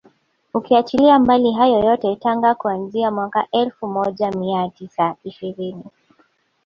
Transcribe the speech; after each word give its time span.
Ukiachilia 0.53 1.19
mbali 1.19 1.51
hayo 1.53 1.79
yote 1.79 2.15
Tanga 2.15 2.55
kuanzia 2.55 3.11
mwaka 3.11 3.47
elfu 3.51 3.87
moja 3.87 4.31
mia 4.31 4.69
tisa 4.69 5.15
ishirini 5.23 5.83